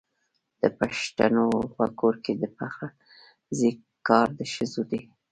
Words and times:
د 0.61 0.63
پښتنو 0.79 1.47
په 1.77 1.85
کور 1.99 2.15
کې 2.23 2.33
د 2.41 2.43
پخلنځي 2.57 3.71
کار 4.07 4.27
د 4.39 4.41
ښځو 4.53 4.83
دی. 4.91 5.01